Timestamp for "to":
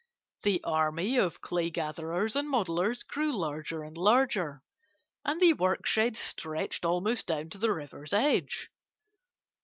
7.51-7.59